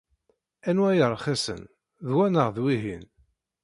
[0.69, 1.61] Anwa ay rxisen,
[2.07, 3.05] d wa neɣ d wihin?